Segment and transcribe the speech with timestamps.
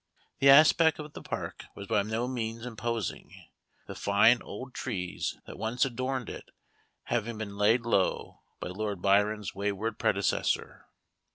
[0.39, 3.31] The aspect of the park was by no means imposing,
[3.85, 6.49] the fine old trees that once adorned it
[7.03, 10.87] having been laid low by Lord Byron's wayward predecessor.